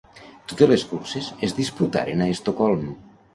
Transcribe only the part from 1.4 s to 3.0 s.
es disputaren a Estocolm.